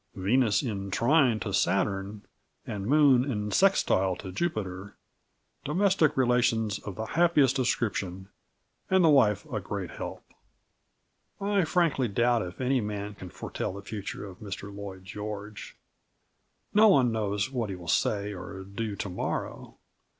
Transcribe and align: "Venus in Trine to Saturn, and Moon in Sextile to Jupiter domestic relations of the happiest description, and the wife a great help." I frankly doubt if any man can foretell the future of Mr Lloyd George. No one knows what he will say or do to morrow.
"Venus 0.15 0.63
in 0.63 0.89
Trine 0.89 1.39
to 1.41 1.53
Saturn, 1.53 2.23
and 2.65 2.87
Moon 2.87 3.23
in 3.23 3.51
Sextile 3.51 4.15
to 4.15 4.31
Jupiter 4.31 4.95
domestic 5.63 6.17
relations 6.17 6.79
of 6.79 6.95
the 6.95 7.05
happiest 7.05 7.55
description, 7.55 8.27
and 8.89 9.03
the 9.03 9.09
wife 9.09 9.45
a 9.53 9.59
great 9.59 9.91
help." 9.91 10.23
I 11.39 11.65
frankly 11.65 12.07
doubt 12.07 12.41
if 12.41 12.59
any 12.59 12.81
man 12.81 13.13
can 13.13 13.29
foretell 13.29 13.73
the 13.73 13.83
future 13.83 14.25
of 14.25 14.39
Mr 14.39 14.75
Lloyd 14.75 15.05
George. 15.05 15.77
No 16.73 16.87
one 16.87 17.11
knows 17.11 17.51
what 17.51 17.69
he 17.69 17.75
will 17.75 17.87
say 17.87 18.33
or 18.33 18.63
do 18.63 18.95
to 18.95 19.07
morrow. 19.09 19.77